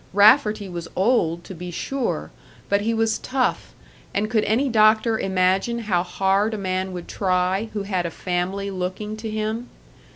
[0.13, 2.31] Rafferty was old, to be sure;
[2.69, 3.75] but he was tough
[4.15, 8.71] and could any doctor imagine how hard a man would try who had a family
[8.71, 9.69] looking to him?